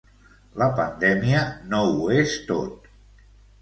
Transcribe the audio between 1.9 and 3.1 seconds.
ho és tot.